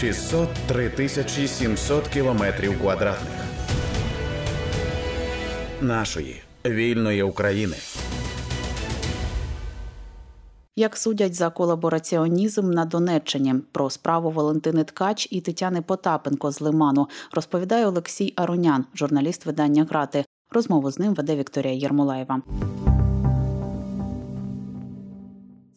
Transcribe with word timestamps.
603 0.00 0.90
тисячі 0.90 1.48
700 1.48 2.08
кілометрів 2.08 2.80
квадратних 2.80 3.32
нашої 5.80 6.42
вільної 6.66 7.22
України. 7.22 7.76
Як 10.76 10.96
судять 10.96 11.34
за 11.34 11.50
колабораціонізм 11.50 12.70
на 12.70 12.84
Донеччині 12.84 13.54
про 13.72 13.90
справу 13.90 14.30
Валентини 14.30 14.84
Ткач 14.84 15.28
і 15.30 15.40
Тетяни 15.40 15.82
Потапенко 15.82 16.50
з 16.50 16.60
Лиману, 16.60 17.08
розповідає 17.32 17.86
Олексій 17.86 18.32
Аронян, 18.36 18.84
журналіст 18.94 19.46
видання 19.46 19.84
Грати. 19.84 20.24
Розмову 20.52 20.90
з 20.90 20.98
ним 20.98 21.14
веде 21.14 21.36
Вікторія 21.36 21.74
Єрмолаєва. 21.74 22.42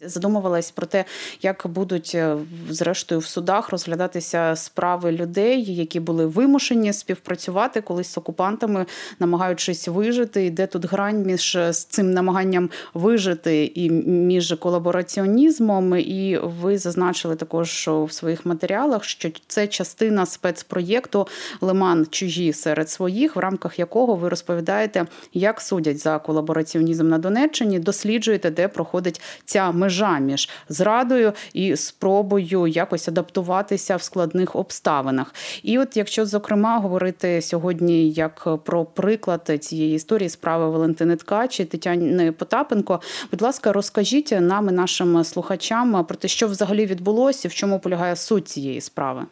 Задумувалась 0.04 0.72
про 0.72 0.86
те, 0.86 1.06
як 1.42 1.68
будуть 1.68 2.12
е, 2.16 2.38
зрештою 2.70 3.22
в 3.22 3.26
судах 3.26 3.70
розглядатися 3.70 4.56
справи 4.56 5.12
людей, 5.12 5.76
які 5.76 6.00
були 6.00 6.26
вимушені 6.26 6.94
співпрацювати 6.94 7.82
колись 7.82 8.14
з 8.14 8.18
окупантами, 8.18 8.86
намагаючись 9.20 9.88
вижити. 9.88 10.46
І 10.46 10.50
де 10.50 10.68
тут 10.68 10.86
грань 10.86 11.24
між 11.24 11.56
е, 11.56 11.74
цим 11.74 12.12
намаганням 12.12 12.70
вижити 12.94 13.72
і 13.76 13.90
між 14.10 14.56
колабораціонізмом. 14.60 15.96
І 15.96 16.38
ви 16.38 16.78
зазначили 16.78 17.36
також 17.36 17.90
в 17.92 18.12
своїх 18.12 18.46
матеріалах, 18.46 19.04
що 19.04 19.30
це 19.48 19.68
частина 19.68 20.26
спецпроєкту 20.26 21.28
Лиман 21.62 22.08
чужі 22.10 22.54
серед 22.54 22.90
своїх, 22.90 23.36
в 23.36 23.40
рамках 23.40 23.80
якого 23.80 24.16
ви 24.16 24.30
розповідаєте, 24.30 25.06
як 25.34 25.62
судять 25.62 25.98
за 25.98 26.20
колабораціонізм 26.20 27.08
на 27.08 27.18
Донеччині, 27.18 27.80
досліджуєте, 27.80 28.52
де 28.52 28.68
проходить 28.68 29.22
ця 29.46 29.72
межа 29.72 29.91
межа 29.92 30.20
між 30.20 30.50
зрадою 30.70 31.34
і 31.54 31.76
спробою 31.76 32.68
якось 32.68 33.08
адаптуватися 33.08 33.96
в 33.96 34.02
складних 34.02 34.56
обставинах. 34.56 35.34
І 35.64 35.80
от, 35.80 35.98
якщо 35.98 36.26
зокрема 36.26 36.80
говорити 36.80 37.42
сьогодні 37.42 38.10
як 38.10 38.48
про 38.64 38.86
приклад 38.86 39.58
цієї 39.60 39.96
історії 39.96 40.30
справи 40.30 40.70
Валентини 40.70 41.16
Ткач 41.16 41.60
і 41.60 41.66
Тетяни 41.66 42.32
Потапенко, 42.32 43.02
будь 43.32 43.42
ласка, 43.42 43.74
розкажіть 43.74 44.34
нам 44.40 44.70
і 44.70 44.72
нашим 44.72 45.24
слухачам 45.24 46.06
про 46.06 46.18
те, 46.18 46.28
що 46.28 46.48
взагалі 46.48 46.86
відбулося, 46.86 47.48
в 47.48 47.54
чому 47.54 47.80
полягає 47.80 48.16
суть 48.16 48.48
цієї 48.48 48.82
справи. 48.82 49.26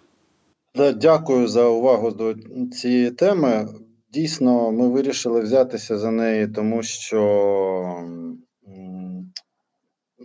Дякую 0.95 1.47
за 1.47 1.63
увагу 1.63 2.11
до 2.11 2.35
цієї 2.71 3.11
теми. 3.11 3.67
Дійсно, 4.13 4.71
ми 4.71 4.87
вирішили 4.89 5.41
взятися 5.41 5.97
за 5.97 6.11
неї, 6.11 6.47
тому 6.47 6.83
що 6.83 7.21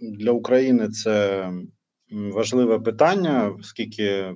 для 0.03 0.31
України 0.31 0.89
це 0.89 1.51
важливе 2.11 2.79
питання, 2.79 3.55
оскільки 3.61 4.35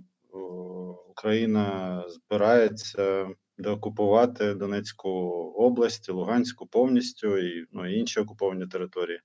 Україна 1.11 2.05
збирається 2.09 3.29
деокупувати 3.59 4.55
Донецьку 4.55 5.11
область, 5.57 6.11
Луганську 6.11 6.67
повністю 6.67 7.39
і 7.39 7.67
ну, 7.73 7.93
інші 7.93 8.21
окуповані 8.21 8.67
території. 8.67 9.21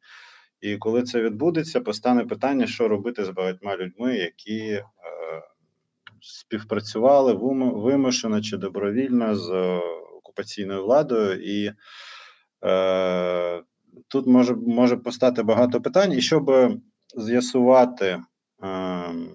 І 0.61 0.78
коли 0.78 1.04
це 1.04 1.22
відбудеться, 1.22 1.81
постане 1.81 2.26
питання, 2.26 2.67
що 2.67 2.88
робити 2.88 3.26
з 3.26 3.30
багатьма 3.30 3.78
людьми, 3.78 4.17
які 4.17 4.59
е, 4.59 4.84
співпрацювали 6.22 7.34
вимушено 7.73 8.42
чи 8.42 8.58
добровільно 8.58 9.36
з 9.36 9.52
окупаційною 10.17 10.84
владою, 10.84 11.42
і 11.44 11.72
е, 12.66 13.64
тут 14.08 14.27
може 14.27 14.55
може 14.55 14.97
постати 14.97 15.44
багато 15.44 15.81
питань, 15.81 16.13
і 16.13 16.22
щоб 16.22 16.52
з'ясувати, 17.17 18.19
ем, 18.63 19.30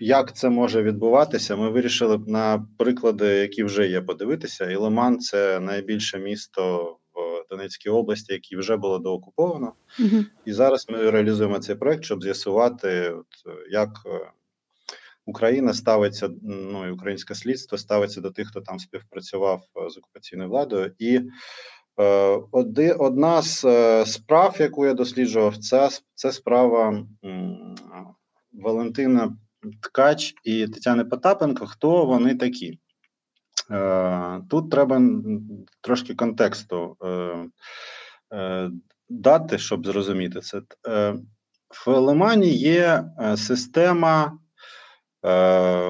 як 0.00 0.36
це 0.36 0.48
може 0.50 0.82
відбуватися, 0.82 1.56
ми 1.56 1.70
вирішили 1.70 2.16
б 2.16 2.28
на 2.28 2.66
приклади, 2.78 3.26
які 3.26 3.64
вже 3.64 3.88
є, 3.88 4.00
подивитися. 4.00 4.70
І 4.70 4.76
Лиман 4.76 5.18
це 5.18 5.60
найбільше 5.60 6.18
місто 6.18 6.82
в 7.14 7.48
Донецькій 7.50 7.90
області, 7.90 8.32
яке 8.32 8.56
вже 8.56 8.76
було 8.76 8.98
доокуповано. 8.98 9.72
Угу. 10.00 10.24
І 10.44 10.52
зараз 10.52 10.86
ми 10.88 11.10
реалізуємо 11.10 11.58
цей 11.58 11.76
проект, 11.76 12.04
щоб 12.04 12.22
з'ясувати, 12.22 13.10
от, 13.10 13.26
як. 13.70 13.88
Е, 14.06 14.30
Україна 15.26 15.74
ставиться, 15.74 16.30
ну 16.42 16.88
і 16.88 16.90
українське 16.90 17.34
слідство 17.34 17.78
ставиться 17.78 18.20
до 18.20 18.30
тих, 18.30 18.48
хто 18.48 18.60
там 18.60 18.78
співпрацював 18.78 19.62
е, 19.76 19.90
з 19.90 19.98
окупаційною 19.98 20.50
владою, 20.50 20.92
і 20.98 21.16
Е, 21.16 21.81
одна 22.98 23.42
з 23.42 23.64
е, 23.64 24.06
справ, 24.06 24.56
яку 24.58 24.86
я 24.86 24.94
досліджував, 24.94 25.56
це 25.56 25.88
це 26.14 26.32
справа 26.32 27.04
Валентина 28.52 29.36
Ткач 29.82 30.34
і 30.44 30.66
Тетяни 30.66 31.04
Потапенко. 31.04 31.66
Хто 31.66 32.04
вони 32.04 32.34
такі? 32.34 32.78
Е, 33.70 34.40
тут 34.50 34.70
треба 34.70 35.02
трошки 35.80 36.14
контексту 36.14 36.96
дати, 39.08 39.58
щоб 39.58 39.86
зрозуміти 39.86 40.40
це. 40.40 40.62
В 41.86 41.90
Лимані 41.90 42.48
є 42.48 43.04
система 43.36 44.32
Е, 44.32 44.38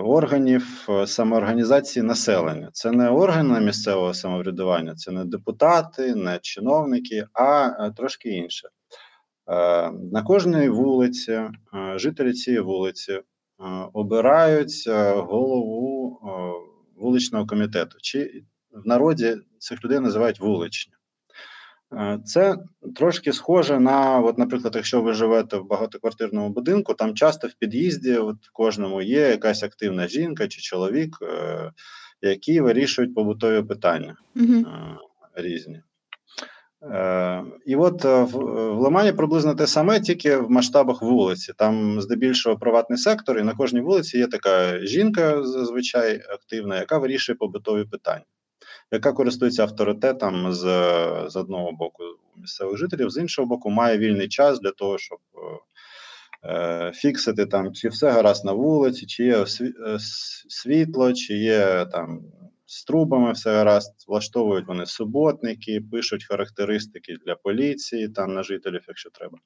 органів 0.05 0.87
е, 0.89 1.07
самоорганізації 1.07 2.03
населення. 2.03 2.71
Це 2.73 2.91
не 2.91 3.09
органи 3.11 3.61
місцевого 3.61 4.15
самоврядування, 4.15 4.95
це 4.95 5.13
не 5.13 5.25
депутати, 5.25 6.15
не 6.15 6.39
чиновники, 6.43 7.27
а 7.33 7.67
е, 7.67 7.93
трошки 7.97 8.29
інше. 8.29 8.69
На 10.13 10.23
кожній 10.27 10.69
вулиці 10.69 11.41
жителі 11.97 12.33
цієї 12.33 12.63
вулиці 12.63 13.21
обирають 13.93 14.89
голову 15.17 16.21
вуличного 16.97 17.47
комітету. 17.47 17.99
Чи 18.01 18.45
в 18.71 18.87
народі 18.87 19.37
цих 19.59 19.85
людей 19.85 20.01
називають 20.01 20.41
вуличні. 20.41 20.93
Е, 21.93 22.19
це 22.25 22.57
трошки 22.97 23.33
схоже 23.33 23.81
на, 23.81 24.21
от, 24.21 24.39
наприклад, 24.39 24.77
якщо 24.77 25.03
ви 25.03 25.13
живете 25.13 25.57
в 25.57 25.67
багатоквартирному 25.67 26.49
будинку, 26.49 26.95
там 26.95 27.15
часто 27.15 27.49
в 27.49 27.53
під'їзді 27.53 28.17
от, 28.17 28.37
в 28.43 28.53
кожному 28.53 29.03
є 29.03 29.21
якась 29.21 29.63
активна 29.63 30.09
жінка 30.09 30.49
чи 30.49 30.61
чоловік, 30.61 31.17
е, 31.23 31.73
які 32.23 32.61
вирішують 32.61 33.15
побутові 33.15 33.63
питання 33.63 34.17
угу. 34.37 34.65
різні. 35.35 35.83
І 37.67 37.77
от 37.77 38.05
в, 38.05 38.25
в 38.75 38.81
Лимані 38.81 39.13
приблизно 39.13 39.55
те 39.55 39.67
саме, 39.67 40.01
тільки 40.01 40.37
в 40.37 40.51
масштабах 40.51 41.03
вулиці. 41.03 41.53
Там 41.57 42.01
здебільшого 42.01 42.57
приватний 42.57 42.99
сектор, 42.99 43.39
і 43.39 43.43
на 43.43 43.55
кожній 43.55 43.81
вулиці 43.81 44.19
є 44.19 44.27
така 44.27 44.79
жінка 44.87 45.43
зазвичай 45.43 46.23
активна, 46.35 46.79
яка 46.79 46.99
вирішує 46.99 47.37
побутові 47.37 47.85
питання 47.85 48.25
яка 48.93 49.13
користується 49.13 49.63
авторитетом 49.63 50.53
з 50.53 50.63
з 51.29 51.37
одного 51.37 51.73
боку 51.73 52.03
місцевих 52.37 52.77
жителів, 52.77 53.11
з 53.11 53.17
іншого 53.17 53.47
боку, 53.47 53.71
має 53.71 53.99
вільний 53.99 54.29
час 54.29 54.61
для 54.61 54.71
того, 54.71 54.99
щоб 54.99 55.19
е, 56.45 56.93
фіксити 56.95 57.47
там, 57.47 57.73
чи 57.73 57.89
все 57.89 58.11
гаразд 58.11 58.45
на 58.45 58.53
вулиці, 58.53 59.07
чи 59.07 59.25
є 59.25 59.37
е, 59.37 59.99
світло, 60.49 61.13
чи 61.13 61.35
є 61.35 61.87
там 61.93 62.21
з 62.67 62.85
трубами 62.85 63.33
все 63.33 63.51
гаразд, 63.51 64.05
влаштовують 64.09 64.69
вони 64.69 64.87
суботники, 64.87 65.81
пишуть 65.93 66.25
характеристики 66.25 67.17
для 67.27 67.35
поліції, 67.35 68.09
там 68.09 68.35
на 68.35 68.43
жителів, 68.43 68.85
якщо 68.89 69.11
треба. 69.11 69.39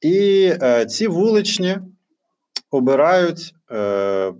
І 0.00 0.52
е, 0.62 0.86
ці 0.86 1.06
вуличні 1.06 1.78
обирають 2.70 3.54
е, 3.70 4.32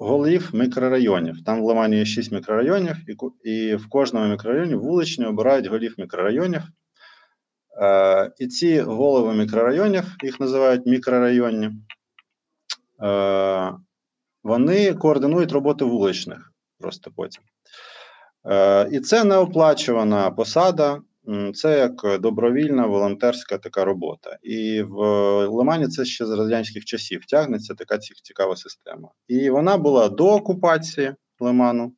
голів 0.00 0.50
мікрорайонів. 0.52 1.44
Там 1.44 1.60
в 1.60 1.64
Лимані 1.64 1.96
є 1.96 2.04
6 2.04 2.32
мікрорайонів, 2.32 2.96
і 3.44 3.74
в 3.74 3.88
кожному 3.88 4.26
мікрорайоні 4.26 4.74
вуличні 4.74 5.26
обирають 5.26 5.66
голів 5.66 5.94
мікрорайонів. 5.98 6.62
Е, 7.82 8.32
І 8.38 8.46
ці 8.46 8.80
голови 8.80 9.34
мікрорайонів, 9.34 10.04
їх 10.22 10.40
називають 10.40 10.86
мікрорайонні, 10.86 11.70
е, 13.02 13.72
вони 14.42 14.94
координують 14.94 15.52
роботу 15.52 15.88
вуличних 15.88 16.52
просто 16.78 17.10
потім. 17.16 17.42
Е, 18.46 18.88
І 18.92 19.00
це 19.00 19.24
неоплачувана 19.24 20.30
посада. 20.30 21.00
Це 21.54 21.78
як 21.78 22.20
добровільна 22.20 22.86
волонтерська 22.86 23.58
така 23.58 23.84
робота. 23.84 24.38
І 24.42 24.82
в 24.82 24.96
Лимані 25.46 25.88
це 25.88 26.04
ще 26.04 26.26
з 26.26 26.30
радянських 26.30 26.84
часів 26.84 27.26
тягнеться 27.26 27.74
така 27.74 27.98
цікава 27.98 28.56
система. 28.56 29.08
І 29.28 29.50
вона 29.50 29.76
була 29.76 30.08
до 30.08 30.34
окупації 30.34 31.14
Лиману. 31.40 31.92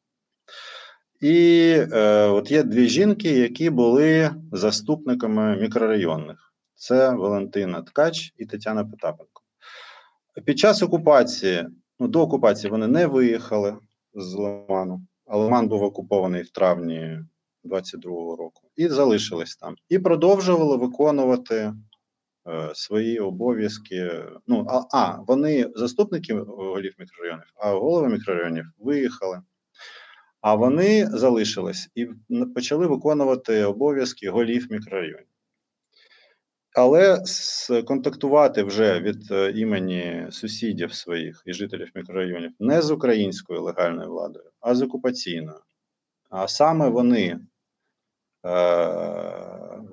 І 1.20 1.74
е, 1.92 2.26
от 2.26 2.50
є 2.50 2.62
дві 2.62 2.88
жінки, 2.88 3.28
які 3.28 3.70
були 3.70 4.30
заступниками 4.52 5.56
мікрорайонних: 5.56 6.54
це 6.74 7.10
Валентина 7.10 7.82
Ткач 7.82 8.34
і 8.36 8.46
Тетяна 8.46 8.84
Потапенко. 8.84 9.42
Під 10.44 10.58
час 10.58 10.82
окупації, 10.82 11.66
ну 12.00 12.08
до 12.08 12.20
окупації, 12.20 12.70
вони 12.70 12.88
не 12.88 13.06
виїхали 13.06 13.76
з 14.14 14.34
Лиману, 14.34 15.02
а 15.26 15.36
Лиман 15.36 15.68
був 15.68 15.82
окупований 15.82 16.42
в 16.42 16.50
травні 16.50 17.18
22-го 17.64 18.36
року, 18.36 18.70
і 18.76 18.88
залишились 18.88 19.56
там, 19.56 19.76
і 19.88 19.98
продовжували 19.98 20.76
виконувати 20.76 21.74
е, 22.48 22.70
свої 22.74 23.20
обов'язки. 23.20 24.24
Ну, 24.46 24.66
а, 24.68 24.98
а 24.98 25.18
вони 25.26 25.70
заступники 25.74 26.34
голів 26.34 26.94
мікрорайонів, 26.98 27.52
а 27.56 27.72
голови 27.72 28.08
мікрорайонів 28.08 28.64
виїхали. 28.78 29.42
А 30.40 30.54
вони 30.54 31.06
залишились 31.06 31.90
і 31.94 32.08
почали 32.54 32.86
виконувати 32.86 33.64
обов'язки 33.64 34.30
голів 34.30 34.66
мікрорайонів. 34.70 35.26
Але 36.74 37.18
контактувати 37.86 38.62
вже 38.62 39.00
від 39.00 39.30
е, 39.30 39.50
імені 39.50 40.26
сусідів 40.30 40.94
своїх 40.94 41.42
і 41.46 41.52
жителів 41.52 41.90
мікрорайонів 41.94 42.50
не 42.60 42.82
з 42.82 42.90
українською 42.90 43.62
легальною 43.62 44.08
владою, 44.08 44.50
а 44.60 44.74
з 44.74 44.82
окупаційною. 44.82 45.60
А 46.30 46.48
саме 46.48 46.88
вони 46.88 47.26
е, 47.26 47.40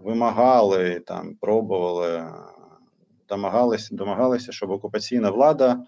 вимагали 0.04 1.00
там, 1.00 1.36
пробували, 1.36 2.25
домагалися, 3.30 3.96
домагалися, 3.96 4.51
щоб 4.51 4.72
окупаційна 4.72 5.30
влада 5.30 5.86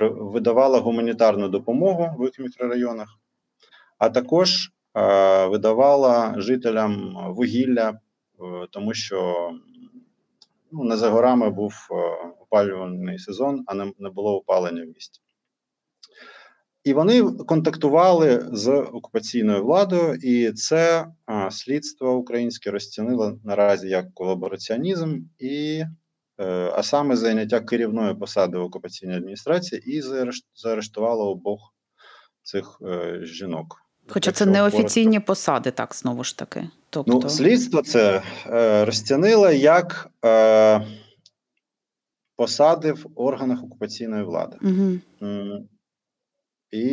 видавала 0.00 0.80
гуманітарну 0.80 1.48
допомогу 1.48 2.10
в 2.18 2.24
їх 2.24 2.38
мікрорайонах, 2.38 3.08
а 3.98 4.08
також 4.08 4.72
е, 4.96 5.46
видавала 5.46 6.34
жителям 6.36 7.16
вугілля, 7.34 7.88
е, 7.88 7.98
тому 8.70 8.94
що 8.94 9.50
ну, 10.72 10.84
не 10.84 10.96
за 10.96 11.10
горами 11.10 11.50
був 11.50 11.88
е, 11.90 11.94
опалювальний 12.40 13.18
сезон, 13.18 13.64
а 13.66 13.74
не 13.74 14.10
було 14.10 14.36
опалення 14.36 14.82
в 14.82 14.86
місті. 14.86 15.20
І 16.84 16.92
вони 16.92 17.22
контактували 17.22 18.48
з 18.52 18.68
окупаційною 18.72 19.64
владою, 19.64 20.14
і 20.14 20.52
це 20.52 21.06
а, 21.26 21.50
слідство 21.50 22.16
українське 22.16 22.70
розцінило 22.70 23.38
наразі 23.44 23.88
як 23.88 24.14
колабораціонізм, 24.14 25.20
і, 25.38 25.84
е, 26.40 26.72
а 26.74 26.82
саме 26.82 27.16
зайняття 27.16 27.60
керівної 27.60 28.14
посади 28.14 28.58
в 28.58 28.62
окупаційній 28.62 29.16
адміністрації, 29.16 29.96
і 29.96 30.02
заарештувало 30.54 31.30
обох 31.30 31.74
цих 32.42 32.78
е, 32.82 33.20
жінок. 33.22 33.76
Хоча 34.08 34.32
це 34.32 34.46
не 34.46 34.62
офіційні 34.62 35.20
посади, 35.20 35.70
так 35.70 35.94
знову 35.94 36.24
ж 36.24 36.38
таки. 36.38 36.68
Тобто... 36.90 37.12
Ну, 37.12 37.28
слідство 37.28 37.82
це 37.82 38.22
е, 38.46 38.84
розцінило 38.84 39.50
як 39.50 40.10
е, 40.24 40.86
посади 42.36 42.92
в 42.92 43.06
органах 43.14 43.64
окупаційної 43.64 44.24
влади. 44.24 44.56
Угу. 44.62 44.98
І 46.74 46.88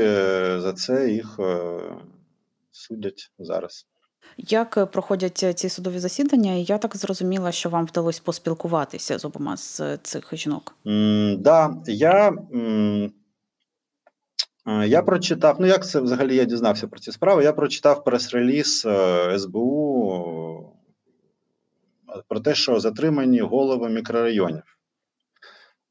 е, 0.00 0.60
за 0.60 0.72
це 0.72 1.10
їх 1.10 1.36
е, 1.38 1.80
судять 2.70 3.30
зараз. 3.38 3.86
Як 4.36 4.90
проходять 4.92 5.58
ці 5.58 5.68
судові 5.68 5.98
засідання? 5.98 6.52
Я 6.52 6.78
так 6.78 6.96
зрозуміла, 6.96 7.52
що 7.52 7.68
вам 7.68 7.86
вдалося 7.86 8.20
поспілкуватися 8.24 9.18
з 9.18 9.24
обома 9.24 9.56
з 9.56 9.98
цих 10.02 10.36
жінок. 10.36 10.76
Так, 10.84 11.38
да, 11.38 11.76
я 11.86 12.32
я 14.86 15.02
прочитав, 15.02 15.56
ну 15.60 15.66
як 15.66 15.86
це 15.86 16.00
взагалі 16.00 16.36
я 16.36 16.44
дізнався 16.44 16.88
про 16.88 17.00
ці 17.00 17.12
справи? 17.12 17.44
Я 17.44 17.52
прочитав 17.52 18.04
прес-реліз 18.04 18.86
е, 18.86 19.38
СБУ 19.38 20.72
про 22.28 22.40
те, 22.40 22.54
що 22.54 22.80
затримані 22.80 23.40
голови 23.40 23.88
мікрорайонів. 23.88 24.75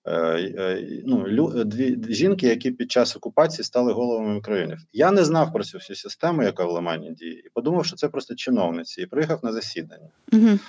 Е, 0.06 0.14
е, 0.58 1.02
ну, 1.06 1.44
дві 1.64 2.14
жінки, 2.14 2.48
які 2.48 2.72
під 2.72 2.92
час 2.92 3.16
окупації 3.16 3.66
стали 3.66 3.94
головами 3.94 4.34
мікрорайонів. 4.34 4.78
Я 4.94 5.12
не 5.12 5.24
знав 5.24 5.54
про 5.54 5.64
цю 5.64 5.78
всю 5.78 5.98
систему, 5.98 6.44
яка 6.44 6.66
в 6.66 6.72
Лимані 6.72 7.12
діє, 7.12 7.40
і 7.40 7.50
подумав, 7.54 7.86
що 7.86 7.96
це 7.96 8.10
просто 8.10 8.36
чиновниці, 8.36 9.02
і 9.02 9.06
приїхав 9.06 9.40
на 9.44 9.52
засідання. 9.52 10.10
Угу. 10.34 10.60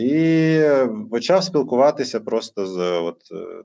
І 0.00 0.60
почав 1.10 1.44
спілкуватися 1.44 2.20
просто 2.20 2.66
з 2.66 2.78
от, 2.78 3.18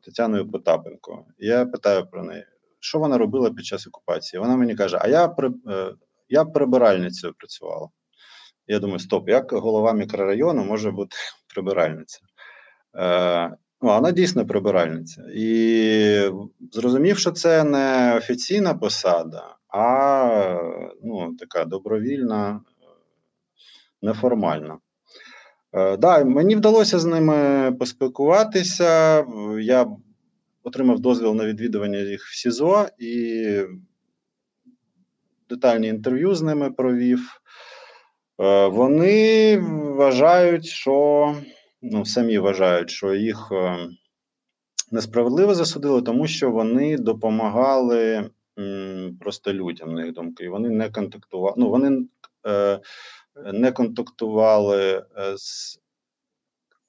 Тетяною 0.04 0.52
Потапенко. 0.52 1.26
Я 1.40 1.66
питаю 1.66 2.06
про 2.12 2.24
неї 2.24 2.44
що 2.82 3.00
вона 3.00 3.18
робила 3.18 3.50
під 3.52 3.66
час 3.66 3.88
окупації? 3.88 4.40
Вона 4.40 4.56
мені 4.56 4.76
каже: 4.76 4.98
А 5.02 5.08
я 5.08 5.28
при, 5.28 5.52
я 6.30 6.46
прибиральницею 6.46 7.34
працювала. 7.34 7.90
Я 8.68 8.80
думаю, 8.80 9.00
стоп, 9.00 9.30
як 9.30 9.52
голова 9.52 9.94
мікрорайону 9.94 10.64
може 10.64 10.92
бути 10.92 11.18
прибиральниця? 11.54 12.20
Вона 13.82 14.12
дійсно 14.12 14.46
прибиральниця. 14.46 15.24
І 15.36 16.32
зрозумів, 16.72 17.18
що 17.18 17.32
це 17.32 17.64
не 17.64 18.16
офіційна 18.18 18.74
посада, 18.74 19.56
а 19.68 20.60
ну, 21.04 21.36
така 21.40 21.66
добровільна, 21.66 22.62
неформальна. 24.02 24.78
Е, 25.74 25.98
да, 25.98 26.24
Мені 26.24 26.56
вдалося 26.56 27.00
з 27.00 27.06
ними 27.06 27.72
поспілкуватися. 27.72 29.26
Я 29.60 29.88
отримав 30.64 31.00
дозвіл 31.00 31.36
на 31.36 31.46
відвідування 31.46 32.00
їх 32.00 32.22
в 32.22 32.36
СІЗО 32.36 32.88
і 33.00 33.46
детальні 35.50 35.88
інтерв'ю 35.88 36.36
з 36.36 36.42
ними 36.42 36.72
провів. 36.72 37.42
Е, 38.42 38.68
вони 38.68 39.58
вважають, 39.58 40.66
що 40.66 41.36
ну, 41.82 42.06
самі 42.06 42.38
вважають, 42.38 42.90
що 42.90 43.14
їх 43.14 43.50
е, 43.52 43.90
несправедливо 44.92 45.56
засудили, 45.56 46.02
тому 46.02 46.28
що 46.28 46.52
вони 46.52 46.98
допомагали 46.98 48.30
просто 49.20 49.54
людям, 49.54 49.94
на 49.94 50.06
їх 50.06 50.14
думку, 50.14 50.44
і 50.44 50.50
вони 50.50 50.70
не 50.70 50.90
контактували. 50.90 51.56
Ну, 51.58 51.70
вони 51.70 52.06
е, 52.48 52.80
не 53.54 53.72
контактували 53.72 55.06
з 55.36 55.82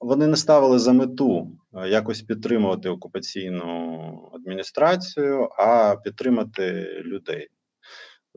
вони 0.03 0.27
не 0.27 0.35
ставили 0.35 0.79
за 0.79 0.93
мету 0.93 1.51
е, 1.73 1.89
якось 1.89 2.21
підтримувати 2.21 2.89
окупаційну 2.89 4.31
адміністрацію, 4.33 5.49
а 5.57 5.95
підтримати 6.03 6.83
людей. 7.05 7.47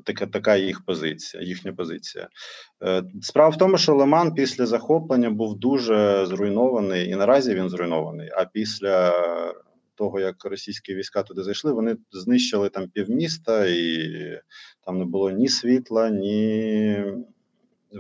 Така 0.04 0.26
така 0.26 0.56
їх 0.56 0.84
позиція, 0.84 1.42
їхня 1.42 1.72
позиція. 1.72 2.28
Е, 2.82 3.02
справа 3.22 3.48
в 3.48 3.58
тому, 3.58 3.78
що 3.78 3.94
Лиман 3.94 4.34
після 4.34 4.66
захоплення 4.66 5.30
був 5.30 5.58
дуже 5.58 6.26
зруйнований, 6.26 7.08
і 7.08 7.16
наразі 7.16 7.54
він 7.54 7.68
зруйнований. 7.68 8.30
А 8.36 8.44
після 8.44 9.12
того, 9.94 10.20
як 10.20 10.44
російські 10.44 10.94
війська 10.94 11.22
туди 11.22 11.42
зайшли, 11.42 11.72
вони 11.72 11.96
знищили 12.12 12.68
там 12.68 12.88
півміста, 12.88 13.66
і 13.66 14.40
там 14.84 14.98
не 14.98 15.04
було 15.04 15.30
ні 15.30 15.48
світла, 15.48 16.10
ні 16.10 17.04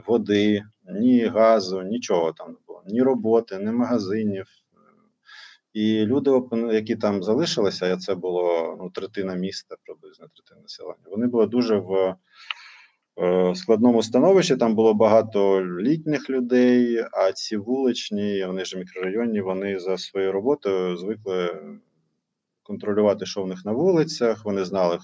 води, 0.06 0.62
ні 1.00 1.24
газу, 1.24 1.82
нічого 1.82 2.32
там 2.32 2.48
не 2.48 2.56
було, 2.66 2.82
ні 2.86 3.02
роботи, 3.02 3.58
ні 3.58 3.72
магазинів. 3.72 4.46
І 5.76 6.06
люди, 6.06 6.42
які 6.72 6.96
там 6.96 7.22
залишилися, 7.22 7.94
а 7.94 7.96
це 7.96 8.14
було 8.14 8.76
ну, 8.80 8.90
третина 8.90 9.34
міста, 9.34 9.76
приблизно 9.84 10.26
третина 10.34 10.60
населення. 10.62 11.04
Вони 11.10 11.26
були 11.26 11.46
дуже 11.46 11.76
в 11.76 12.16
е, 13.20 13.54
складному 13.54 14.02
становищі. 14.02 14.56
Там 14.56 14.74
було 14.74 14.94
багато 14.94 15.64
літніх 15.64 16.30
людей, 16.30 17.04
а 17.12 17.32
ці 17.32 17.56
вуличні, 17.56 18.44
вони 18.46 18.64
ж 18.64 18.78
мікрорайонні, 18.78 19.40
вони 19.40 19.78
за 19.78 19.98
своєю 19.98 20.32
роботою 20.32 20.96
звикли 20.96 21.60
контролювати, 22.62 23.26
що 23.26 23.42
в 23.42 23.46
них 23.46 23.64
на 23.64 23.72
вулицях. 23.72 24.44
Вони 24.44 24.64
знали 24.64 24.98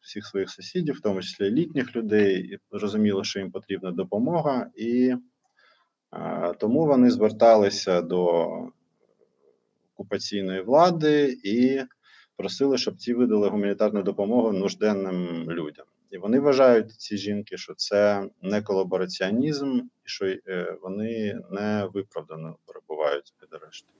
всіх 0.00 0.26
своїх 0.26 0.50
сусідів, 0.50 0.94
в 0.94 1.00
тому 1.00 1.22
числі 1.22 1.50
літніх 1.50 1.96
людей, 1.96 2.38
і 2.38 2.58
розуміли, 2.70 3.24
що 3.24 3.38
їм 3.38 3.50
потрібна 3.50 3.90
допомога. 3.90 4.66
і 4.76 5.14
тому 6.58 6.86
вони 6.86 7.10
зверталися 7.10 8.02
до 8.02 8.48
окупаційної 10.00 10.62
влади 10.62 11.38
і 11.44 11.80
просили, 12.36 12.78
щоб 12.78 12.96
ці 12.96 13.14
видали 13.14 13.48
гуманітарну 13.48 14.02
допомогу 14.02 14.52
нужденним 14.52 15.50
людям. 15.50 15.86
І 16.10 16.18
вони 16.18 16.40
вважають 16.40 16.92
ці 16.92 17.16
жінки, 17.16 17.56
що 17.56 17.74
це 17.74 18.28
не 18.42 18.62
колабораціонізм, 18.62 19.76
і 19.78 19.82
що 20.04 20.26
е, 20.26 20.76
вони 20.82 21.40
не 21.50 21.88
виправдано 21.94 22.56
перебувають 22.66 23.34
під 23.40 23.54
арештом. 23.54 23.94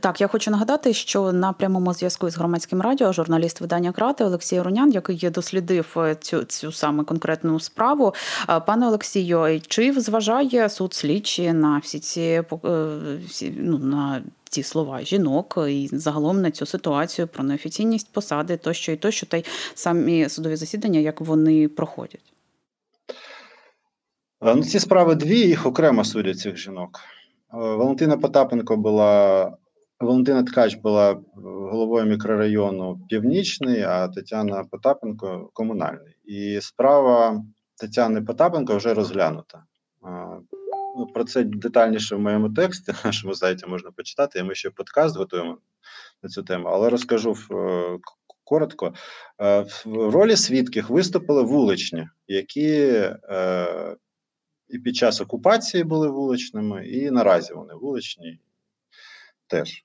Так, 0.00 0.20
я 0.20 0.26
хочу 0.26 0.50
нагадати, 0.50 0.92
що 0.92 1.32
на 1.32 1.52
прямому 1.52 1.94
зв'язку 1.94 2.30
з 2.30 2.36
громадським 2.36 2.80
радіо 2.80 3.12
журналіст 3.12 3.60
видання 3.60 3.92
Крати 3.92 4.24
Олексій 4.24 4.60
Рунян, 4.60 4.90
який 4.90 5.30
дослідив 5.30 5.94
е, 5.96 6.14
цю 6.14 6.44
цю 6.44 6.72
саме 6.72 7.04
конкретну 7.04 7.60
справу. 7.60 8.14
Е, 8.48 8.60
пане 8.60 8.86
Олексію, 8.86 9.60
чи 9.68 9.92
зважає 9.92 10.68
суд 10.68 10.94
слідчі 10.94 11.52
на 11.52 11.78
всі 11.78 11.98
ці 12.00 12.42
ну, 13.56 13.78
на 13.78 14.22
ці 14.50 14.62
слова 14.62 15.02
жінок 15.02 15.58
і 15.68 15.88
загалом 15.92 16.42
на 16.42 16.50
цю 16.50 16.66
ситуацію 16.66 17.28
про 17.28 17.44
неофіційність 17.44 18.12
посади, 18.12 18.56
тощо 18.56 18.92
і 18.92 18.96
тощо, 18.96 19.26
та 19.26 19.36
й 19.36 19.44
самі 19.74 20.28
судові 20.28 20.56
засідання, 20.56 21.00
як 21.00 21.20
вони 21.20 21.68
проходять? 21.68 22.32
Ну, 24.40 24.62
Ці 24.62 24.80
справи 24.80 25.14
дві, 25.14 25.38
їх 25.38 25.66
окремо 25.66 26.04
судять 26.04 26.38
цих 26.38 26.56
жінок. 26.56 27.00
Валентина 27.52 28.16
Потапенко 28.16 28.76
була 28.76 29.52
Валентина 30.00 30.42
Ткач 30.42 30.74
була 30.74 31.20
головою 31.72 32.06
мікрорайону 32.06 33.00
Північний, 33.08 33.82
а 33.82 34.08
Тетяна 34.08 34.64
Потапенко 34.70 35.50
комунальний. 35.52 36.16
І 36.24 36.60
справа 36.60 37.44
Тетяни 37.76 38.22
Потапенко 38.22 38.76
вже 38.76 38.94
розглянута. 38.94 39.62
Про 41.14 41.24
це 41.24 41.44
детальніше 41.44 42.16
в 42.16 42.20
моєму 42.20 42.50
тексті. 42.50 42.92
На 42.92 42.98
нашому 43.04 43.34
сайті 43.34 43.66
можна 43.66 43.90
почитати. 43.90 44.38
І 44.38 44.42
ми 44.42 44.54
ще 44.54 44.70
подкаст 44.70 45.16
готуємо 45.16 45.58
на 46.22 46.28
цю 46.28 46.42
тему, 46.42 46.68
але 46.68 46.90
розкажу 46.90 47.36
е, 47.50 47.98
коротко. 48.44 48.94
Е, 49.40 49.66
в 49.84 50.10
ролі 50.10 50.36
свідків 50.36 50.86
виступили 50.88 51.42
вуличні, 51.42 52.08
які 52.28 52.70
е, 53.30 53.96
і 54.68 54.78
під 54.78 54.96
час 54.96 55.20
окупації 55.20 55.84
були 55.84 56.08
вуличними, 56.08 56.86
і 56.88 57.10
наразі 57.10 57.52
вони 57.52 57.74
вуличні 57.74 58.40
теж. 59.46 59.84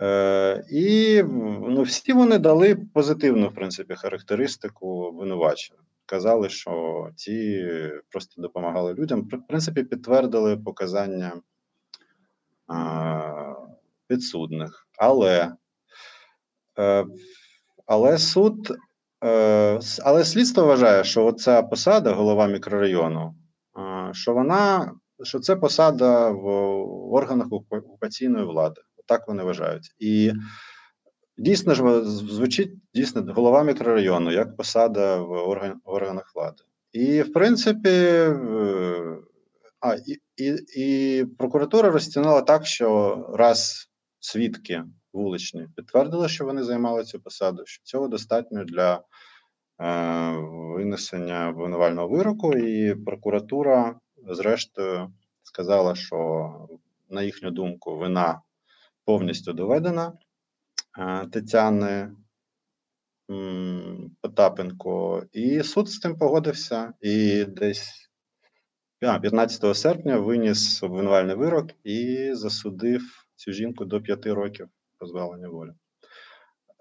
Е, 0.00 0.64
І 0.70 1.22
ну, 1.68 1.82
всі 1.82 2.12
вони 2.12 2.38
дали 2.38 2.76
позитивну 2.94 3.48
в 3.48 3.54
принципі, 3.54 3.94
характеристику 3.94 5.12
винувачення. 5.12 5.80
Казали, 6.06 6.48
що 6.48 7.06
ті 7.16 7.68
просто 8.10 8.42
допомагали 8.42 8.94
людям. 8.94 9.22
В 9.22 9.46
принципі, 9.48 9.82
підтвердили 9.82 10.56
показання 10.56 11.32
підсудних. 14.06 14.88
Але 14.98 15.52
е, 16.78 17.06
але 17.86 18.18
суд, 18.18 18.76
е, 19.24 19.80
але 20.04 20.24
слідство 20.24 20.66
вважає, 20.66 21.04
що 21.04 21.32
ця 21.32 21.62
посада, 21.62 22.12
голова 22.12 22.46
мікрорайону, 22.46 23.34
е, 23.78 24.14
що 24.14 24.34
вона 24.34 24.92
що 25.22 25.40
це 25.40 25.56
посада 25.56 26.30
в 26.30 26.46
органах 27.14 27.46
окупаційної 27.52 28.44
влади. 28.44 28.80
Так 29.06 29.28
вони 29.28 29.42
вважають. 29.42 29.94
І 29.98 30.32
дійсно 31.38 31.74
ж 31.74 32.04
звучить 32.04 32.72
дійсно 32.94 33.32
голова 33.34 33.62
мікрорайону 33.62 34.32
як 34.32 34.56
посада 34.56 35.16
в 35.16 35.30
орган, 35.30 35.80
органах 35.84 36.32
влади. 36.34 36.62
І, 36.92 37.22
в 37.22 37.32
принципі, 37.32 37.88
е, 37.88 39.18
а, 39.80 39.94
і, 39.94 40.20
і, 40.36 40.56
і 40.76 41.24
прокуратура 41.24 41.90
розцінила 41.90 42.42
так, 42.42 42.66
що 42.66 43.16
раз 43.34 43.88
свідки 44.20 44.84
вуличні 45.12 45.68
підтвердили, 45.76 46.28
що 46.28 46.44
вони 46.44 46.62
займали 46.62 47.04
цю 47.04 47.20
посаду, 47.20 47.62
що 47.66 47.84
цього 47.84 48.08
достатньо 48.08 48.64
для 48.64 48.94
е, 48.94 50.36
винесення 50.74 51.48
обвинувального 51.48 52.08
вироку, 52.08 52.52
і 52.52 52.94
прокуратура, 52.94 53.94
зрештою, 54.28 55.12
сказала, 55.42 55.94
що 55.94 56.50
на 57.10 57.22
їхню 57.22 57.50
думку 57.50 57.96
вина 57.96 58.40
повністю 59.04 59.52
доведена 59.52 60.12
е, 60.12 60.25
Тетяни 61.32 62.12
Потапенко, 64.20 65.22
і 65.32 65.62
суд 65.62 65.88
з 65.88 65.98
цим 65.98 66.18
погодився 66.18 66.92
і 67.00 67.44
десь 67.44 68.10
15 69.00 69.76
серпня 69.76 70.18
виніс 70.18 70.82
обвинувальний 70.82 71.36
вирок 71.36 71.70
і 71.84 72.30
засудив 72.34 73.02
цю 73.36 73.52
жінку 73.52 73.84
до 73.84 74.00
5 74.00 74.26
років 74.26 74.68
позбавлення 74.98 75.48
волі. 75.48 75.70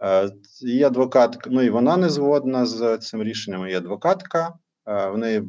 Е, 0.04 0.30
є 0.62 0.88
адвокатка, 0.88 1.50
ну 1.50 1.62
і 1.62 1.70
вона 1.70 1.98
не 1.98 2.10
згодна 2.10 2.66
з 2.66 2.98
цим 2.98 3.24
рішенням. 3.24 3.68
Є 3.68 3.78
адвокатка, 3.78 4.54
е, 4.86 5.10
в 5.10 5.18
неї 5.18 5.44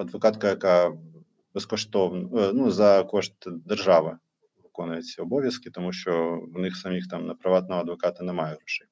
адвокатка, 0.00 0.48
яка 0.48 0.92
безкоштовно 1.54 2.38
е, 2.38 2.52
ну, 2.54 2.70
за 2.70 3.04
кошт 3.04 3.34
держави 3.46 4.18
виконує 4.72 5.02
ці 5.02 5.20
обов'язки, 5.20 5.70
тому 5.70 5.92
що 5.92 6.40
в 6.54 6.58
них 6.58 6.76
самих 6.76 7.08
там 7.08 7.26
на 7.26 7.34
приватного 7.34 7.80
адвоката 7.80 8.24
немає 8.24 8.56
грошей. 8.56 8.86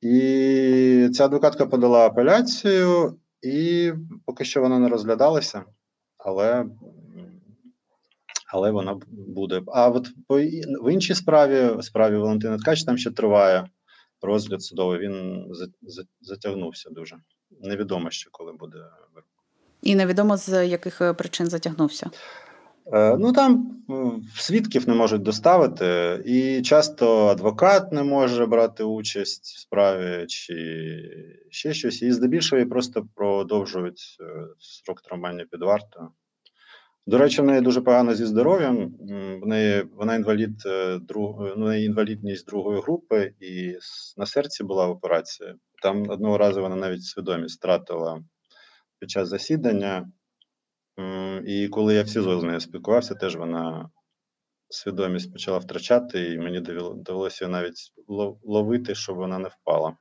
І 0.00 1.10
ця 1.14 1.24
адвокатка 1.24 1.66
подала 1.66 2.06
апеляцію, 2.06 3.18
і 3.42 3.92
поки 4.26 4.44
що 4.44 4.60
вона 4.60 4.78
не 4.78 4.88
розглядалася, 4.88 5.64
але 6.18 6.64
але 8.52 8.70
вона 8.70 9.00
буде. 9.10 9.62
А 9.66 9.88
от 9.88 10.08
в 10.82 10.92
іншій 10.92 11.14
справі, 11.14 11.82
справі 11.82 12.16
Валентина 12.16 12.58
Ткач, 12.58 12.84
там 12.84 12.98
ще 12.98 13.10
триває 13.10 13.68
розгляд 14.22 14.62
судовий. 14.62 14.98
Він 14.98 15.46
затягнувся 16.20 16.90
дуже. 16.90 17.16
Невідомо 17.60 18.10
ще 18.10 18.28
коли 18.32 18.52
буде. 18.52 18.78
І 19.82 19.94
невідомо 19.94 20.36
з 20.36 20.66
яких 20.66 21.00
е, 21.00 21.14
причин 21.14 21.46
затягнувся. 21.46 22.10
Е, 22.92 23.16
ну 23.16 23.32
там 23.32 23.72
свідків 24.36 24.88
не 24.88 24.94
можуть 24.94 25.22
доставити, 25.22 26.22
і 26.24 26.62
часто 26.62 27.26
адвокат 27.26 27.92
не 27.92 28.02
може 28.02 28.46
брати 28.46 28.84
участь 28.84 29.44
в 29.44 29.60
справі 29.60 30.26
чи 30.26 30.54
ще 31.50 31.74
щось. 31.74 32.02
І 32.02 32.12
здебільшого 32.12 32.66
просто 32.66 33.06
продовжують 33.14 34.16
е, 34.20 34.24
срок 34.58 35.02
тримання 35.02 35.44
під 35.50 35.62
вартою. 35.62 36.08
До 37.08 37.18
речі, 37.18 37.42
в 37.42 37.44
неї 37.44 37.60
дуже 37.60 37.80
погано 37.80 38.14
зі 38.14 38.26
здоров'ям. 38.26 38.94
В 39.42 39.46
неї 39.46 39.84
вона 39.92 40.14
інвалід 40.14 40.62
е, 40.66 40.98
друг, 40.98 41.54
ну, 41.56 41.72
інвалідність 41.72 42.46
другої 42.46 42.80
групи, 42.80 43.32
і 43.40 43.74
на 44.16 44.26
серці 44.26 44.64
була 44.64 44.86
операція. 44.88 45.54
Там 45.82 46.10
одного 46.10 46.38
разу 46.38 46.62
вона 46.62 46.76
навіть 46.76 47.04
свідомість 47.04 47.58
втратила 47.58 48.22
під 48.98 49.10
час 49.10 49.28
засідання. 49.28 50.08
І 51.46 51.68
коли 51.68 51.94
я 51.94 52.02
в 52.02 52.08
СІЗО 52.08 52.40
з 52.40 52.42
нею 52.42 52.60
спілкувався, 52.60 53.14
теж 53.14 53.36
вона 53.36 53.90
свідомість 54.68 55.32
почала 55.32 55.58
втрачати, 55.58 56.32
і 56.32 56.38
мені 56.38 56.60
довелося 56.96 57.48
навіть 57.48 57.92
ловити, 58.44 58.94
щоб 58.94 59.16
вона 59.16 59.38
не 59.38 59.48
впала. 59.48 59.96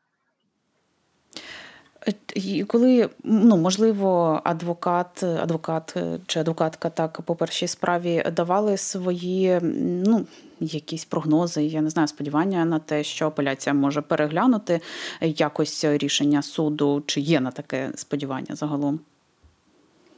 Коли 2.67 3.09
ну 3.23 3.57
можливо 3.57 4.41
адвокат, 4.43 5.23
адвокат 5.23 5.93
е, 5.97 6.19
чи 6.25 6.39
адвокатка 6.39 6.89
так 6.89 7.21
по 7.21 7.35
першій 7.35 7.67
справі 7.67 8.23
давали 8.35 8.77
свої 8.77 9.59
ну 9.81 10.25
якісь 10.59 11.05
прогнози, 11.05 11.63
я 11.63 11.81
не 11.81 11.89
знаю, 11.89 12.07
сподівання 12.07 12.65
на 12.65 12.79
те, 12.79 13.03
що 13.03 13.27
апеляція 13.27 13.73
може 13.73 14.01
переглянути 14.01 14.81
якось 15.21 15.85
рішення 15.85 16.41
суду, 16.41 17.03
чи 17.05 17.21
є 17.21 17.39
на 17.39 17.51
таке 17.51 17.91
сподівання 17.95 18.55
загалом? 18.55 18.99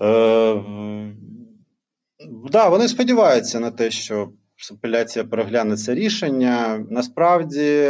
Е, 0.01 0.63
да, 2.51 2.69
вони 2.69 2.87
сподіваються 2.87 3.59
на 3.59 3.71
те, 3.71 3.91
що 3.91 4.31
апеляція 4.71 5.25
перегляне 5.25 5.77
це 5.77 5.95
рішення. 5.95 6.85
Насправді 6.89 7.87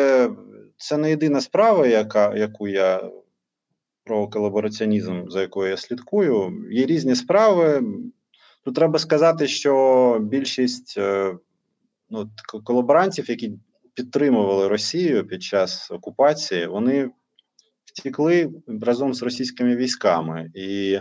це 0.78 0.98
не 0.98 1.10
єдина 1.10 1.42
справа, 1.42 1.88
яка, 1.88 2.36
яку 2.36 2.68
я 2.68 3.12
про 4.04 4.28
колабораціонізм, 4.28 5.30
за 5.30 5.42
якою 5.42 5.70
я 5.70 5.78
слідкую. 5.78 6.66
Є 6.72 6.86
різні 6.86 7.16
справи. 7.16 7.84
Тут 8.66 8.76
треба 8.76 9.00
сказати, 9.00 9.48
що 9.48 10.18
більшість 10.22 10.96
е, 10.98 11.38
ну, 12.10 12.30
колаборантів, 12.64 13.30
які 13.30 13.54
підтримували 13.94 14.68
Росію 14.68 15.28
під 15.28 15.44
час 15.44 15.92
окупації, 15.92 16.68
вони 16.68 17.10
втікли 17.86 18.52
разом 18.82 19.14
з 19.14 19.24
російськими 19.24 19.76
військами, 19.76 20.52
і 20.56 21.00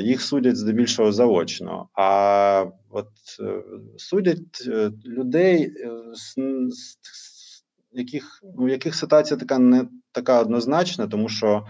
їх 0.00 0.22
судять 0.22 0.56
здебільшого 0.56 1.12
заочно. 1.12 1.88
А 1.94 2.66
от 2.90 3.08
е, 3.40 3.62
судять 3.96 4.66
е, 4.66 4.90
людей, 5.06 5.74
е, 5.76 5.90
з, 6.14 6.34
з 6.70 7.64
яких 7.92 8.40
ну, 8.58 8.68
яких 8.68 8.94
ситуація 8.94 9.40
така 9.40 9.58
не 9.58 9.88
така 10.12 10.40
однозначна, 10.40 11.06
тому 11.06 11.28
що 11.28 11.66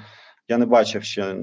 я 0.49 0.59
не 0.59 0.67
бачив 0.67 1.05
ще 1.05 1.37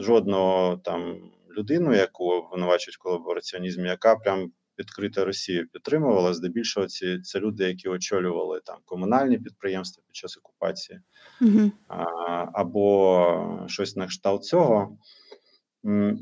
жодного 0.00 0.80
там 0.84 1.16
людину, 1.58 1.94
яку 1.94 2.24
обвинувачують 2.24 2.96
в 2.96 3.02
колабораціонізмі, 3.02 3.88
яка 3.88 4.16
прям 4.16 4.50
відкрито 4.78 5.24
Росію 5.24 5.68
підтримувала. 5.68 6.34
Здебільшого 6.34 6.86
ці 6.86 7.20
це 7.20 7.40
люди, 7.40 7.64
які 7.64 7.88
очолювали 7.88 8.60
там 8.64 8.76
комунальні 8.84 9.38
підприємства 9.38 10.02
під 10.06 10.16
час 10.16 10.36
окупації, 10.36 11.00
угу. 11.40 11.70
а, 11.88 12.04
або 12.52 13.64
щось 13.66 13.96
на 13.96 14.06
кшталт 14.06 14.44
цього. 14.44 14.98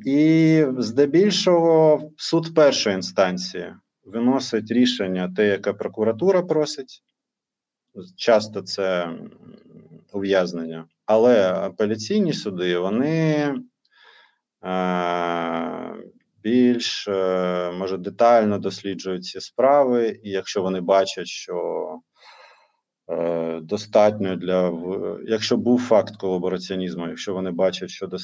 І 0.06 0.64
здебільшого 0.78 2.10
суд 2.16 2.54
першої 2.54 2.96
інстанції 2.96 3.74
виносить 4.04 4.70
рішення, 4.70 5.32
те, 5.36 5.46
яке 5.46 5.72
прокуратура 5.72 6.42
просить. 6.42 7.02
Часто 8.16 8.62
це 8.62 9.08
ув'язнення, 10.12 10.84
але 11.06 11.52
апеляційні 11.52 12.32
суди 12.32 12.78
вони 12.78 13.54
е, 14.64 15.94
більш 16.42 17.08
е, 17.08 17.72
може 17.78 17.96
детально 17.96 18.58
досліджують 18.58 19.24
ці 19.24 19.40
справи, 19.40 20.20
і 20.22 20.30
якщо 20.30 20.62
вони 20.62 20.80
бачать, 20.80 21.26
що 21.26 21.86
е, 23.10 23.60
достатньо 23.60 24.36
для 24.36 24.72
якщо 25.26 25.56
був 25.56 25.80
факт 25.80 26.16
колабораціонізму, 26.16 27.08
якщо 27.08 27.34
вони 27.34 27.50
бачать, 27.50 27.90
що 27.90 28.06
до, 28.06 28.16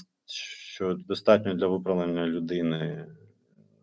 що 0.78 0.94
достатньо 0.94 1.54
для 1.54 1.66
виправлення 1.66 2.26
людини 2.26 3.06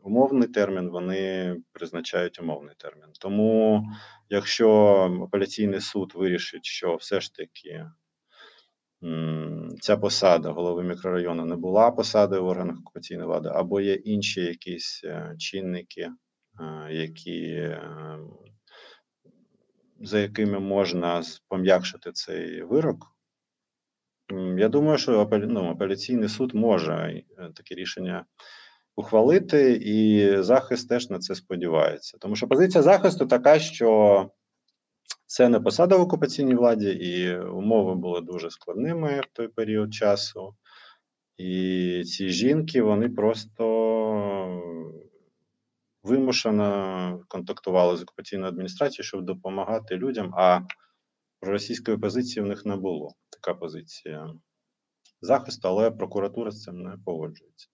умовний 0.03 0.47
термін, 0.47 0.89
вони 0.89 1.55
призначають 1.71 2.39
умовний 2.39 2.75
термін. 2.77 3.05
Тому, 3.19 3.83
якщо 4.29 4.69
апеляційний 5.23 5.81
суд 5.81 6.11
вирішить, 6.15 6.65
що 6.65 6.95
все 6.95 7.21
ж 7.21 7.33
таки 7.33 7.85
ця 9.81 9.97
посада 9.97 10.51
голови 10.51 10.83
мікрорайону 10.83 11.45
не 11.45 11.55
була 11.55 11.91
посадою 11.91 12.43
в 12.43 12.47
органах 12.47 12.79
окупаційної 12.79 13.27
влади, 13.27 13.49
або 13.53 13.81
є 13.81 13.93
інші 13.93 14.41
якісь 14.41 15.01
е, 15.03 15.35
чинники, 15.37 16.09
е, 16.59 16.93
які, 16.93 17.45
е, 17.45 18.19
за 19.99 20.19
якими 20.19 20.59
можна 20.59 21.23
пом'якшити 21.47 22.11
цей 22.11 22.63
вирок. 22.63 23.14
Я 24.57 24.69
думаю, 24.69 24.97
що 24.97 25.29
ну, 25.31 25.69
апеляційний 25.69 26.29
суд 26.29 26.55
може 26.55 26.93
е, 26.93 27.49
таке 27.55 27.75
рішення 27.75 28.25
ухвалити, 28.95 29.81
і 29.85 30.29
захист 30.43 30.89
теж 30.89 31.09
на 31.09 31.19
це 31.19 31.35
сподівається. 31.35 32.17
Тому 32.17 32.35
що 32.35 32.47
позиція 32.47 32.83
захисту 32.83 33.25
така, 33.25 33.59
що 33.59 34.29
це 35.25 35.49
не 35.49 35.59
посада 35.59 35.97
в 35.97 36.01
окупаційній 36.01 36.55
владі, 36.55 36.89
і 36.89 37.37
умови 37.37 37.95
були 37.95 38.21
дуже 38.21 38.49
складними 38.49 39.21
в 39.21 39.25
той 39.33 39.47
період 39.47 39.93
часу. 39.93 40.55
І 41.37 42.03
ці 42.05 42.29
жінки 42.29 42.81
вони 42.81 43.09
просто 43.09 43.65
вимушено 46.03 47.19
контактували 47.27 47.97
з 47.97 48.01
окупаційною 48.01 48.49
адміністрацією, 48.49 49.03
щоб 49.03 49.25
допомагати 49.25 49.95
людям. 49.95 50.33
А 50.37 50.61
російської 51.41 51.97
позиції 51.97 52.43
в 52.43 52.47
них 52.47 52.65
не 52.65 52.75
було. 52.75 53.13
Така 53.41 53.53
позиція 53.59 54.33
захисту, 55.21 55.67
але 55.67 55.91
прокуратура 55.91 56.51
з 56.51 56.61
цим 56.61 56.81
не 56.83 56.97
погоджується. 57.05 57.67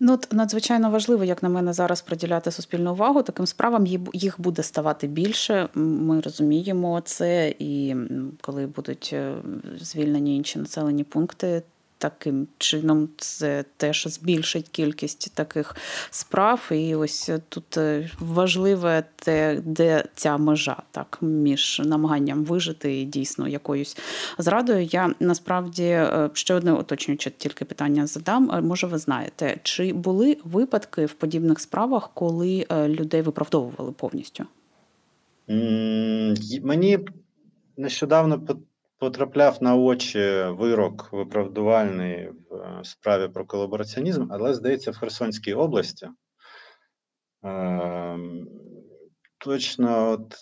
Ну, 0.00 0.12
от 0.12 0.32
надзвичайно 0.32 0.90
важливо, 0.90 1.24
як 1.24 1.42
на 1.42 1.48
мене, 1.48 1.72
зараз 1.72 2.02
приділяти 2.02 2.50
суспільну 2.50 2.92
увагу 2.92 3.22
таким 3.22 3.46
справам. 3.46 3.86
Їх- 4.12 4.40
буде 4.40 4.62
ставати 4.62 5.06
більше. 5.06 5.68
Ми 5.74 6.20
розуміємо 6.20 7.00
це, 7.00 7.54
і 7.58 7.96
коли 8.40 8.66
будуть 8.66 9.10
е, 9.12 9.34
звільнені 9.80 10.36
інші 10.36 10.58
населені 10.58 11.04
пункти. 11.04 11.62
Таким 12.00 12.48
чином, 12.58 13.08
це 13.16 13.64
теж 13.76 14.06
збільшить 14.08 14.68
кількість 14.68 15.34
таких 15.34 15.76
справ. 16.10 16.68
І 16.72 16.94
ось 16.94 17.30
тут 17.48 17.76
е, 17.76 18.10
важливе 18.18 19.04
те, 19.16 19.60
де 19.64 20.04
ця 20.14 20.36
межа 20.36 20.82
так 20.90 21.18
між 21.20 21.82
намаганням 21.84 22.44
вижити 22.44 23.00
і 23.00 23.04
дійсно 23.04 23.48
якоюсь 23.48 23.96
зрадою. 24.38 24.82
Я 24.82 25.14
насправді 25.20 25.84
е, 25.84 26.30
ще 26.32 26.54
одне 26.54 26.72
уточнююче 26.72 27.30
тільки 27.30 27.64
питання 27.64 28.06
задам. 28.06 28.50
Е, 28.50 28.60
Може, 28.60 28.86
ви 28.86 28.98
знаєте, 28.98 29.60
чи 29.62 29.92
були 29.92 30.36
випадки 30.44 31.06
в 31.06 31.12
подібних 31.12 31.60
справах, 31.60 32.10
коли 32.14 32.66
людей 32.70 33.22
виправдовували 33.22 33.92
повністю? 33.92 34.44
Мені 36.62 36.98
нещодавно 37.76 38.58
потрапляв 38.98 39.62
на 39.62 39.76
очі 39.76 40.42
вирок 40.48 41.08
виправдувальний 41.12 42.28
в 42.50 42.54
е, 42.54 42.80
справі 42.84 43.28
про 43.28 43.46
колабораціонізм, 43.46 44.26
але 44.30 44.54
здається, 44.54 44.90
в 44.90 44.96
Херсонській 44.96 45.54
області. 45.54 46.08
Ем, 47.42 48.48
Точно 49.40 50.10
от 50.10 50.34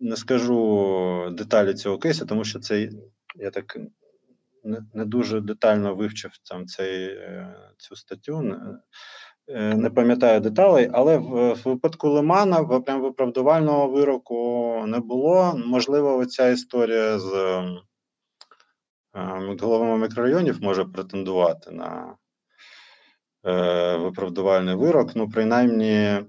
не 0.00 0.16
скажу 0.16 1.28
деталі 1.32 1.74
цього 1.74 1.98
кейсу, 1.98 2.26
тому 2.26 2.44
що 2.44 2.58
це 2.58 2.90
я 3.36 3.50
так 3.50 3.76
не, 4.64 4.82
не 4.94 5.04
дуже 5.04 5.40
детально 5.40 5.94
вивчив 5.94 6.30
там 6.50 6.66
цей, 6.66 7.06
е, 7.06 7.54
цю 7.78 7.96
статтю. 7.96 8.42
не- 8.42 8.80
е, 9.48 9.90
пам'ятаю 9.90 10.40
деталей, 10.40 10.90
але 10.92 11.18
в, 11.18 11.54
випадку 11.64 12.08
Лимана 12.08 12.64
прям 12.64 13.02
виправдувального 13.02 13.88
вироку 13.88 14.84
не 14.86 15.00
було. 15.00 15.60
Можливо, 15.66 16.16
оця 16.16 16.48
історія 16.48 17.18
з 17.18 17.32
е, 17.34 17.64
головами 19.60 19.98
мікрорайонів 19.98 20.62
може 20.62 20.84
претендувати 20.84 21.70
на 21.70 22.16
е, 23.46 23.96
виправдувальний 23.96 24.74
вирок. 24.74 25.16
Ну, 25.16 25.28
принаймні, 25.28 26.20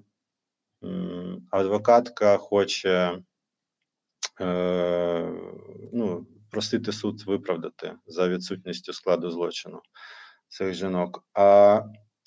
адвокатка 1.52 2.38
хоче 2.38 3.18
е, 4.42 5.32
ну, 5.94 6.28
просити 6.52 6.92
суд 6.92 7.24
виправдати 7.26 7.94
за 8.08 8.28
відсутністю 8.28 8.94
складу 8.94 9.32
злочину 9.32 9.82
цих 10.48 10.74
жінок. 10.74 11.24
А 11.34 11.82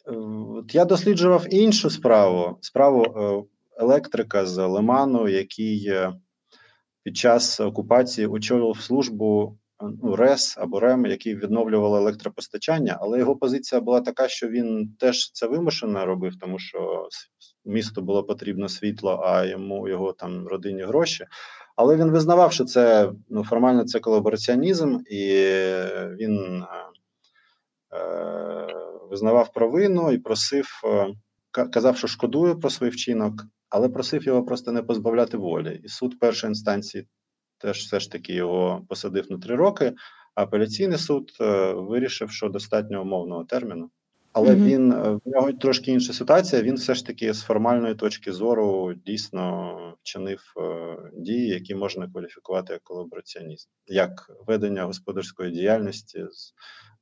е, 0.07 0.13
от 0.57 0.75
я 0.75 0.85
досліджував 0.85 1.55
іншу 1.55 1.91
справу: 1.91 2.59
справу 2.61 3.05
е, 3.05 3.45
електрика 3.83 4.47
з 4.47 4.67
Лиману, 4.67 5.29
який 5.29 5.89
е, 5.89 6.13
під 7.03 7.17
час 7.17 7.61
окупації 7.61 8.27
очолював 8.27 8.81
службу 8.81 9.59
е, 9.59 9.68
ну, 9.81 10.17
РЕС 10.17 10.59
або 10.59 10.81
РЕМ, 10.81 11.07
який 11.07 11.35
відновлював 11.35 11.95
електропостачання, 11.95 12.99
але 13.01 13.19
його 13.19 13.37
позиція 13.37 13.81
була 13.81 14.01
така, 14.01 14.29
що 14.29 14.49
він 14.49 14.95
теж 14.99 15.33
це 15.33 15.47
вимушено 15.47 16.07
робив, 16.07 16.33
тому 16.41 16.59
що 16.59 17.09
місту 17.65 18.03
було 18.03 18.25
потрібно 18.25 18.69
світло, 18.69 19.23
а 19.25 19.45
йому 19.45 19.89
його 19.89 20.13
там 20.13 20.49
родині 20.49 20.83
гроші. 20.83 21.27
Але 21.77 21.97
він 21.97 22.11
визнавав, 22.11 22.53
що 22.53 22.65
це 22.65 23.13
ну, 23.29 23.45
формально 23.45 23.85
це 23.85 24.01
колабораціонізм, 24.01 24.99
і 25.11 25.27
він 26.21 26.63
е, 26.63 26.67
е, 27.97 28.75
визнавав 29.11 29.53
провину 29.53 30.13
і 30.13 30.19
просив, 30.19 30.67
е, 30.85 31.15
казав, 31.51 31.97
що 31.97 32.07
шкодує 32.07 32.55
про 32.55 32.71
свій 32.71 32.89
вчинок, 32.89 33.33
але 33.69 33.89
просив 33.89 34.23
його 34.25 34.45
просто 34.45 34.73
не 34.73 34.83
позбавляти 34.83 35.37
волі. 35.37 35.81
І 35.85 35.89
суд 35.89 36.19
першої 36.19 36.51
інстанції 36.51 37.07
теж 37.59 37.79
все 37.79 38.01
ж 38.01 38.13
таки 38.13 38.33
його 38.33 38.85
посадив 38.89 39.31
на 39.31 39.39
три 39.39 39.57
роки. 39.57 39.95
А 40.35 40.43
апеляційний 40.43 40.99
суд 40.99 41.33
е, 41.41 41.73
вирішив, 41.73 42.31
що 42.31 42.49
достатньо 42.49 43.03
умовного 43.03 43.45
терміну. 43.45 43.91
Але 44.33 44.57
Мгм. 44.57 44.65
він 44.65 44.93
е, 44.93 45.11
в 45.25 45.29
нього 45.29 45.53
трошки 45.53 45.93
інша 45.93 46.13
ситуація. 46.13 46.63
Він 46.63 46.75
все 46.75 46.95
ж 46.95 47.07
таки 47.07 47.33
з 47.33 47.43
формальної 47.43 47.95
точки 47.95 48.33
зору 48.33 48.95
дійсно 49.07 49.75
вчинив 50.03 50.55
е, 50.57 50.97
дії, 51.13 51.49
які 51.49 51.75
можна 51.75 52.09
кваліфікувати 52.09 52.73
як 52.73 52.83
колабораціонізм, 52.83 53.69
як 53.87 54.31
ведення 54.47 54.85
господарської 54.85 55.51
діяльності 55.51 56.25
з 56.31 56.55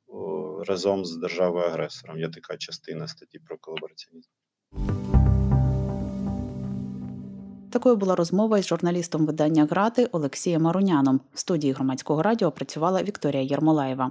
о, 0.09 0.64
разом 0.64 1.05
з 1.05 1.16
державою 1.16 1.66
агресором. 1.66 2.21
Є 2.21 2.29
така 2.29 2.57
частина 2.57 3.09
статті 3.09 3.38
про 3.38 3.59
колабораціонізм. 3.59 4.31
Такою 7.77 7.97
була 7.97 8.15
розмова 8.15 8.59
із 8.59 8.67
журналістом 8.67 9.27
видання 9.27 9.65
Грати 9.71 10.09
Олексієм 10.12 10.67
Аруняном. 10.67 11.21
В 11.35 11.39
студії 11.39 11.73
громадського 11.73 12.23
радіо 12.23 12.51
працювала 12.51 13.03
Вікторія 13.03 13.43
Єрмолаєва. 13.43 14.11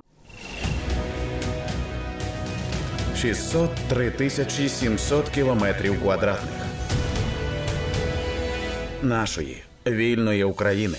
603 3.17 4.11
тисячі 4.11 4.69
700 4.69 5.29
кілометрів 5.29 6.01
квадратних 6.01 6.65
нашої 9.03 9.63
вільної 9.87 10.43
України. 10.43 10.97